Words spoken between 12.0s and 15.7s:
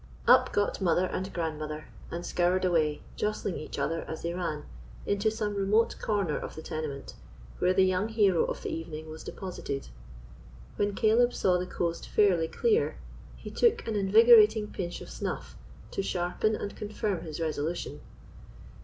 fairly clear, he took an invigorating pinch of snuff,